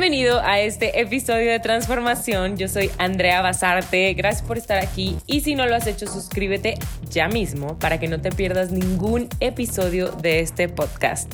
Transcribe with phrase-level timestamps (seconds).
[0.00, 2.56] Bienvenido a este episodio de transformación.
[2.56, 4.14] Yo soy Andrea Basarte.
[4.14, 5.18] Gracias por estar aquí.
[5.26, 6.78] Y si no lo has hecho, suscríbete
[7.10, 11.30] ya mismo para que no te pierdas ningún episodio de este podcast.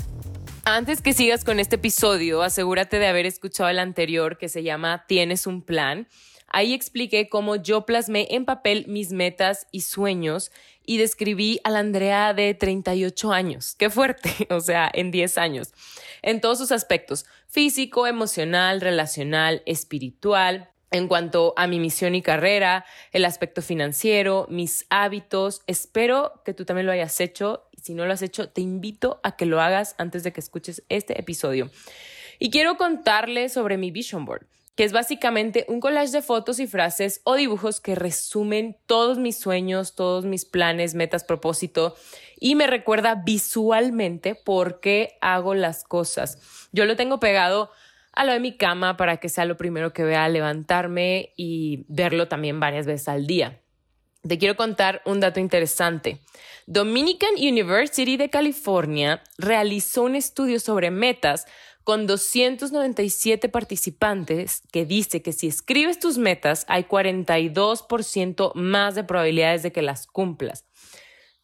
[0.64, 5.04] Antes que sigas con este episodio, asegúrate de haber escuchado el anterior que se llama
[5.06, 6.08] Tienes un plan.
[6.48, 10.50] Ahí expliqué cómo yo plasmé en papel mis metas y sueños
[10.84, 13.76] y describí a la Andrea de 38 años.
[13.78, 15.72] Qué fuerte, o sea, en 10 años.
[16.26, 22.84] En todos sus aspectos, físico, emocional, relacional, espiritual, en cuanto a mi misión y carrera,
[23.12, 25.62] el aspecto financiero, mis hábitos.
[25.68, 27.68] Espero que tú también lo hayas hecho.
[27.80, 30.82] Si no lo has hecho, te invito a que lo hagas antes de que escuches
[30.88, 31.70] este episodio.
[32.40, 36.66] Y quiero contarles sobre mi vision board que es básicamente un collage de fotos y
[36.66, 41.96] frases o dibujos que resumen todos mis sueños, todos mis planes, metas, propósito
[42.38, 46.68] y me recuerda visualmente por qué hago las cosas.
[46.72, 47.70] Yo lo tengo pegado
[48.12, 52.28] a lo de mi cama para que sea lo primero que vea levantarme y verlo
[52.28, 53.60] también varias veces al día.
[54.26, 56.20] Te quiero contar un dato interesante.
[56.66, 61.46] Dominican University de California realizó un estudio sobre metas
[61.86, 69.62] con 297 participantes que dice que si escribes tus metas hay 42% más de probabilidades
[69.62, 70.64] de que las cumplas.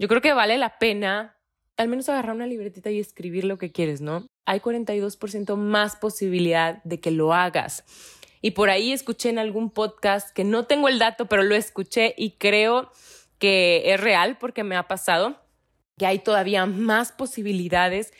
[0.00, 1.38] Yo creo que vale la pena
[1.76, 4.26] al menos agarrar una libretita y escribir lo que quieres, ¿no?
[4.44, 7.84] Hay 42% más posibilidad de que lo hagas.
[8.40, 12.16] Y por ahí escuché en algún podcast que no tengo el dato, pero lo escuché
[12.18, 12.90] y creo
[13.38, 15.40] que es real porque me ha pasado
[15.98, 18.12] que hay todavía más posibilidades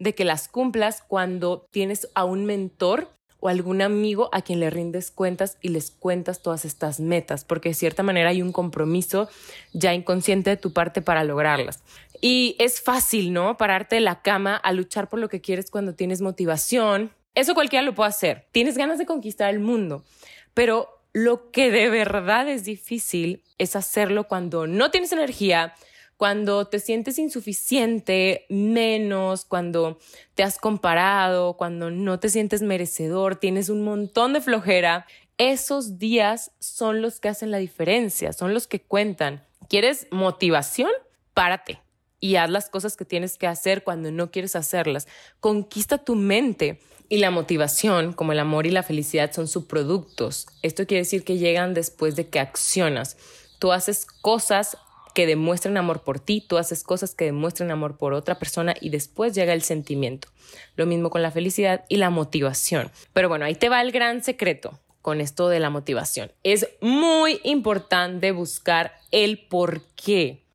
[0.00, 4.68] de que las cumplas cuando tienes a un mentor o algún amigo a quien le
[4.68, 9.28] rindes cuentas y les cuentas todas estas metas, porque de cierta manera hay un compromiso
[9.72, 11.82] ya inconsciente de tu parte para lograrlas.
[12.20, 13.56] Y es fácil, ¿no?
[13.56, 17.12] Pararte de la cama a luchar por lo que quieres cuando tienes motivación.
[17.34, 18.46] Eso cualquiera lo puede hacer.
[18.52, 20.04] Tienes ganas de conquistar el mundo,
[20.52, 25.74] pero lo que de verdad es difícil es hacerlo cuando no tienes energía,
[26.20, 29.98] cuando te sientes insuficiente, menos, cuando
[30.34, 35.06] te has comparado, cuando no te sientes merecedor, tienes un montón de flojera,
[35.38, 39.46] esos días son los que hacen la diferencia, son los que cuentan.
[39.70, 40.90] ¿Quieres motivación?
[41.32, 41.80] Párate
[42.20, 45.08] y haz las cosas que tienes que hacer cuando no quieres hacerlas.
[45.40, 46.80] Conquista tu mente.
[47.08, 50.48] Y la motivación, como el amor y la felicidad, son subproductos.
[50.60, 53.16] Esto quiere decir que llegan después de que accionas.
[53.58, 54.76] Tú haces cosas
[55.20, 58.88] que demuestren amor por ti, tú haces cosas que demuestren amor por otra persona y
[58.88, 60.28] después llega el sentimiento.
[60.76, 62.90] Lo mismo con la felicidad y la motivación.
[63.12, 66.32] Pero bueno, ahí te va el gran secreto con esto de la motivación.
[66.42, 70.46] Es muy importante buscar el por qué.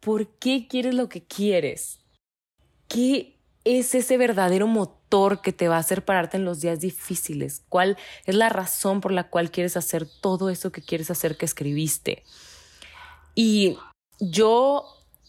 [0.00, 1.98] ¿Por qué quieres lo que quieres?
[2.88, 7.66] ¿Qué es ese verdadero motor que te va a hacer pararte en los días difíciles?
[7.68, 11.44] ¿Cuál es la razón por la cual quieres hacer todo eso que quieres hacer que
[11.44, 12.24] escribiste?
[13.34, 13.76] Y
[14.20, 14.84] yo,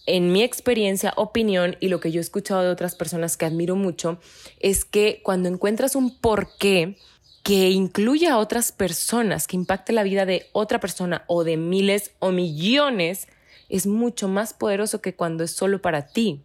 [0.05, 3.75] en mi experiencia, opinión y lo que yo he escuchado de otras personas que admiro
[3.75, 4.19] mucho,
[4.59, 6.97] es que cuando encuentras un porqué
[7.43, 12.11] que incluya a otras personas, que impacte la vida de otra persona o de miles
[12.19, 13.27] o millones,
[13.69, 16.41] es mucho más poderoso que cuando es solo para ti.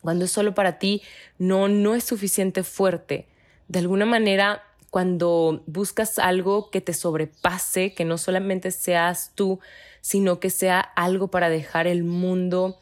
[0.00, 1.02] Cuando es solo para ti,
[1.38, 3.28] no, no es suficiente fuerte.
[3.68, 9.60] De alguna manera, cuando buscas algo que te sobrepase, que no solamente seas tú,
[10.00, 12.78] sino que sea algo para dejar el mundo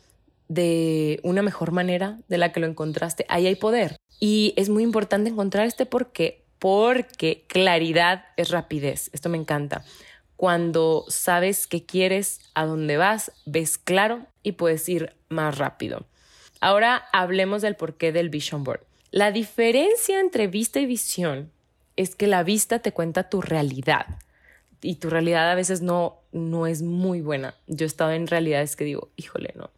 [0.48, 3.96] de una mejor manera de la que lo encontraste, ahí hay poder.
[4.18, 9.10] Y es muy importante encontrar este por qué, porque claridad es rapidez.
[9.12, 9.84] Esto me encanta.
[10.36, 16.06] Cuando sabes qué quieres, a dónde vas, ves claro y puedes ir más rápido.
[16.60, 18.80] Ahora hablemos del porqué del Vision Board.
[19.10, 21.50] La diferencia entre vista y visión
[21.96, 24.18] es que la vista te cuenta tu realidad
[24.80, 27.54] y tu realidad a veces no, no es muy buena.
[27.66, 29.70] Yo he estado en realidades que digo, híjole, no.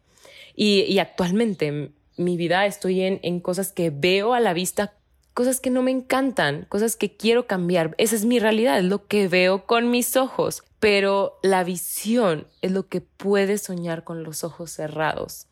[0.55, 4.93] Y, y actualmente mi vida estoy en, en cosas que veo a la vista,
[5.33, 7.95] cosas que no me encantan, cosas que quiero cambiar.
[7.97, 10.63] Esa es mi realidad, es lo que veo con mis ojos.
[10.79, 15.47] Pero la visión es lo que puedes soñar con los ojos cerrados.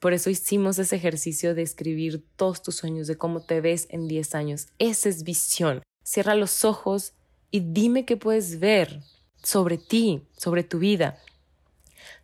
[0.00, 4.08] Por eso hicimos ese ejercicio de escribir todos tus sueños, de cómo te ves en
[4.08, 4.66] 10 años.
[4.78, 5.82] Esa es visión.
[6.02, 7.12] Cierra los ojos
[7.52, 9.02] y dime qué puedes ver
[9.44, 11.18] sobre ti, sobre tu vida.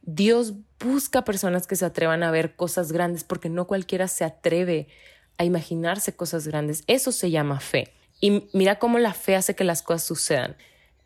[0.03, 4.89] Dios busca personas que se atrevan a ver cosas grandes porque no cualquiera se atreve
[5.37, 6.83] a imaginarse cosas grandes.
[6.87, 7.93] Eso se llama fe.
[8.21, 10.57] Y mira cómo la fe hace que las cosas sucedan.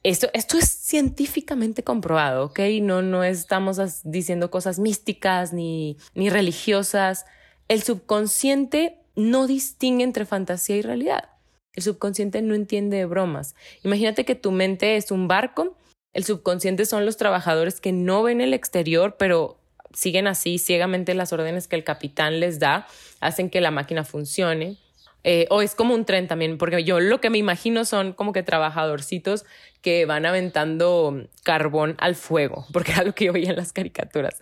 [0.05, 2.61] Esto, esto es científicamente comprobado, ¿ok?
[2.81, 7.27] No, no estamos diciendo cosas místicas ni, ni religiosas.
[7.69, 11.29] El subconsciente no distingue entre fantasía y realidad.
[11.75, 13.55] El subconsciente no entiende de bromas.
[13.83, 15.77] Imagínate que tu mente es un barco,
[16.13, 19.59] el subconsciente son los trabajadores que no ven el exterior, pero
[19.95, 22.87] siguen así ciegamente las órdenes que el capitán les da,
[23.21, 24.77] hacen que la máquina funcione.
[25.25, 28.33] Eh, o es como un tren también, porque yo lo que me imagino son como
[28.33, 29.45] que trabajadorcitos
[29.81, 34.37] que van aventando carbón al fuego, porque era lo que yo veía en las caricaturas.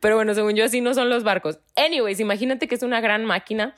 [0.00, 1.58] Pero bueno, según yo así no son los barcos.
[1.76, 3.74] Anyways, imagínate que es una gran máquina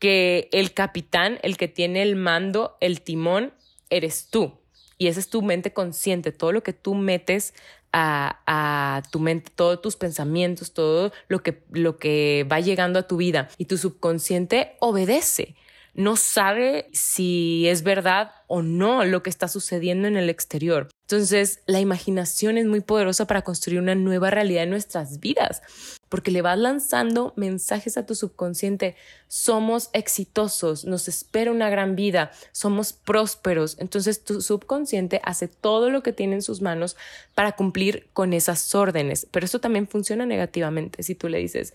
[0.00, 3.52] que el capitán, el que tiene el mando, el timón,
[3.90, 4.58] eres tú.
[4.98, 7.54] Y esa es tu mente consciente, todo lo que tú metes
[7.92, 13.16] a, tu mente, todos tus pensamientos, todo lo que, lo que va llegando a tu
[13.16, 13.48] vida.
[13.58, 15.54] Y tu subconsciente obedece
[15.94, 20.88] no sabe si es verdad o no lo que está sucediendo en el exterior.
[21.10, 25.60] Entonces, la imaginación es muy poderosa para construir una nueva realidad en nuestras vidas,
[26.08, 28.94] porque le vas lanzando mensajes a tu subconsciente.
[29.26, 33.76] Somos exitosos, nos espera una gran vida, somos prósperos.
[33.80, 36.96] Entonces, tu subconsciente hace todo lo que tiene en sus manos
[37.34, 39.26] para cumplir con esas órdenes.
[39.32, 41.74] Pero eso también funciona negativamente si tú le dices,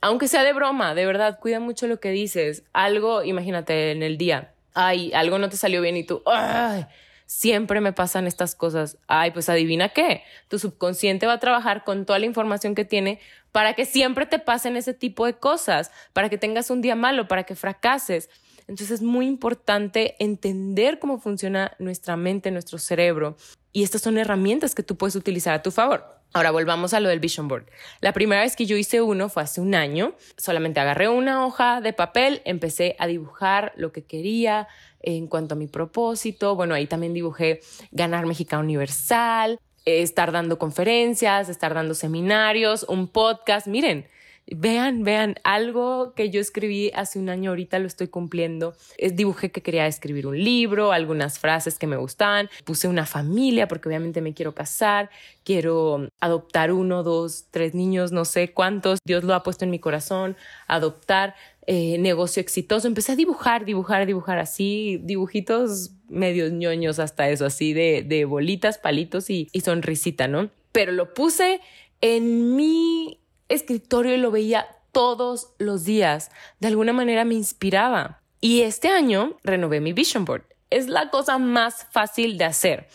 [0.00, 2.62] aunque sea de broma, de verdad, cuida mucho lo que dices.
[2.72, 6.86] Algo, imagínate en el día, ay, algo no te salió bien y tú, ay,
[7.30, 8.98] siempre me pasan estas cosas.
[9.06, 13.20] Ay, pues adivina qué, tu subconsciente va a trabajar con toda la información que tiene
[13.52, 17.28] para que siempre te pasen ese tipo de cosas, para que tengas un día malo,
[17.28, 18.30] para que fracases.
[18.62, 23.36] Entonces es muy importante entender cómo funciona nuestra mente, nuestro cerebro.
[23.72, 26.19] Y estas son herramientas que tú puedes utilizar a tu favor.
[26.32, 27.66] Ahora volvamos a lo del vision board.
[28.00, 30.14] La primera vez que yo hice uno fue hace un año.
[30.36, 34.68] Solamente agarré una hoja de papel, empecé a dibujar lo que quería
[35.00, 36.54] en cuanto a mi propósito.
[36.54, 37.60] Bueno, ahí también dibujé
[37.90, 43.66] ganar Mexicano Universal, estar dando conferencias, estar dando seminarios, un podcast.
[43.66, 44.06] Miren,
[44.46, 48.74] Vean, vean, algo que yo escribí hace un año, ahorita lo estoy cumpliendo.
[48.98, 52.48] Es, dibujé que quería escribir un libro, algunas frases que me gustaban.
[52.64, 55.10] Puse una familia porque obviamente me quiero casar,
[55.44, 58.98] quiero adoptar uno, dos, tres niños, no sé cuántos.
[59.04, 61.34] Dios lo ha puesto en mi corazón, adoptar.
[61.66, 62.88] Eh, negocio exitoso.
[62.88, 68.78] Empecé a dibujar, dibujar, dibujar así, dibujitos medios ñoños hasta eso, así de, de bolitas,
[68.78, 70.50] palitos y, y sonrisita, ¿no?
[70.72, 71.60] Pero lo puse
[72.00, 73.19] en mi
[73.50, 76.30] escritorio y lo veía todos los días.
[76.58, 78.22] De alguna manera me inspiraba.
[78.40, 80.44] Y este año renové mi vision board.
[80.70, 82.88] Es la cosa más fácil de hacer.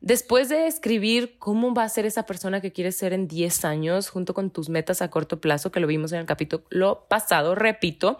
[0.00, 4.08] Después de escribir cómo va a ser esa persona que quieres ser en 10 años,
[4.08, 8.18] junto con tus metas a corto plazo, que lo vimos en el capítulo pasado, repito,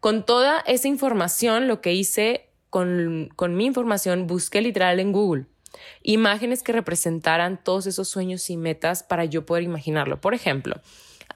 [0.00, 5.46] con toda esa información, lo que hice con, con mi información, busqué literal en Google
[6.02, 10.20] imágenes que representaran todos esos sueños y metas para yo poder imaginarlo.
[10.20, 10.80] Por ejemplo,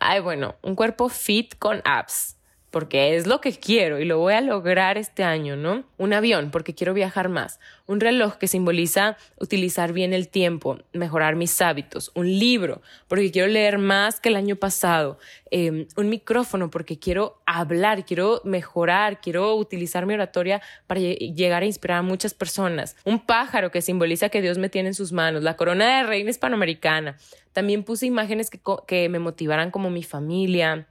[0.04, 2.36] ay, bueno, un cuerpo fit con abs,
[2.70, 5.84] porque es lo que quiero y lo voy a lograr este año, ¿no?
[5.96, 7.58] Un avión, porque quiero viajar más.
[7.86, 12.10] Un reloj que simboliza utilizar bien el tiempo, mejorar mis hábitos.
[12.14, 15.18] Un libro, porque quiero leer más que el año pasado.
[15.50, 21.66] Em, un micrófono, porque quiero hablar, quiero mejorar, quiero utilizar mi oratoria para llegar a
[21.66, 22.96] inspirar a muchas personas.
[23.04, 25.42] Un pájaro, que simboliza que Dios me tiene en sus manos.
[25.44, 27.16] La corona de reina hispanoamericana.
[27.54, 30.86] También puse imágenes que, que me motivaran como mi familia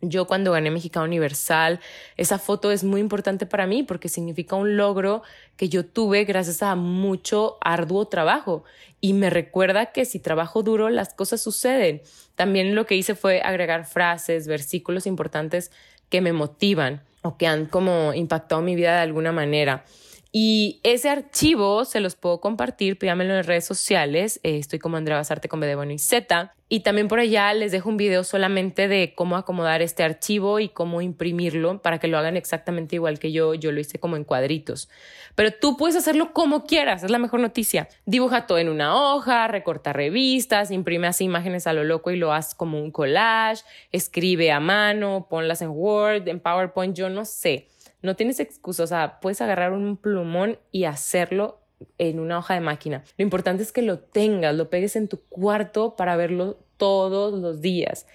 [0.00, 1.80] yo cuando gané Mexicano Universal,
[2.16, 5.22] esa foto es muy importante para mí porque significa un logro
[5.56, 8.62] que yo tuve gracias a mucho arduo trabajo
[9.00, 12.00] y me recuerda que si trabajo duro las cosas suceden.
[12.36, 15.72] También lo que hice fue agregar frases, versículos importantes
[16.08, 19.84] que me motivan o que han como impactado mi vida de alguna manera.
[20.30, 24.40] Y ese archivo se los puedo compartir, pídamelo en redes sociales.
[24.42, 26.54] Eh, estoy como Andrea Basarte con B y Z.
[26.68, 30.68] Y también por allá les dejo un video solamente de cómo acomodar este archivo y
[30.68, 33.54] cómo imprimirlo para que lo hagan exactamente igual que yo.
[33.54, 34.90] Yo lo hice como en cuadritos.
[35.34, 37.88] Pero tú puedes hacerlo como quieras, es la mejor noticia.
[38.04, 42.34] Dibuja todo en una hoja, recorta revistas, imprime así imágenes a lo loco y lo
[42.34, 47.68] haz como un collage, escribe a mano, ponlas en Word, en PowerPoint, yo no sé
[48.02, 51.60] no tienes excusa, o sea, puedes agarrar un plumón y hacerlo
[51.98, 53.04] en una hoja de máquina.
[53.16, 57.60] Lo importante es que lo tengas, lo pegues en tu cuarto para verlo todos los
[57.60, 58.06] días.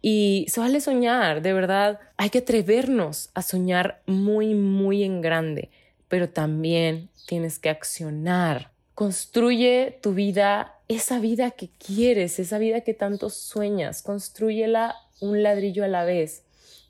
[0.00, 5.70] Y se vale soñar, de verdad, hay que atrevernos a soñar muy, muy en grande,
[6.08, 8.72] pero también tienes que accionar.
[8.94, 15.84] Construye tu vida, esa vida que quieres, esa vida que tanto sueñas, construyela un ladrillo
[15.84, 16.42] a la vez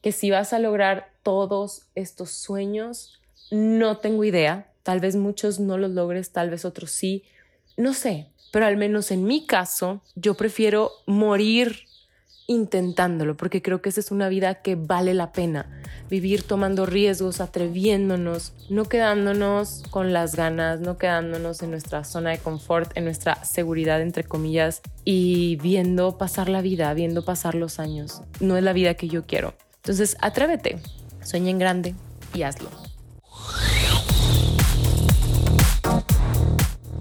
[0.03, 4.73] que si vas a lograr todos estos sueños, no tengo idea.
[4.83, 7.25] Tal vez muchos no los logres, tal vez otros sí.
[7.77, 11.87] No sé, pero al menos en mi caso, yo prefiero morir
[12.49, 15.81] intentándolo, porque creo que esa es una vida que vale la pena.
[16.11, 22.39] Vivir tomando riesgos, atreviéndonos, no quedándonos con las ganas, no quedándonos en nuestra zona de
[22.39, 28.21] confort, en nuestra seguridad, entre comillas, y viendo pasar la vida, viendo pasar los años.
[28.41, 29.55] No es la vida que yo quiero.
[29.83, 30.79] Entonces, atrévete,
[31.25, 31.95] sueña en grande
[32.35, 32.71] y hazlo.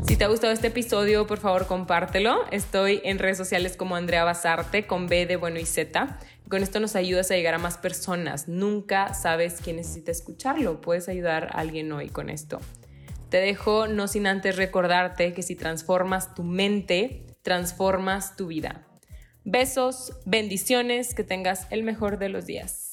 [0.07, 2.41] Si te ha gustado este episodio, por favor compártelo.
[2.49, 6.17] Estoy en redes sociales como Andrea Basarte con B de bueno y Z.
[6.49, 8.47] Con esto nos ayudas a llegar a más personas.
[8.47, 10.81] Nunca sabes quién necesita escucharlo.
[10.81, 12.59] Puedes ayudar a alguien hoy con esto.
[13.29, 18.87] Te dejo no sin antes recordarte que si transformas tu mente, transformas tu vida.
[19.43, 22.90] Besos, bendiciones, que tengas el mejor de los días.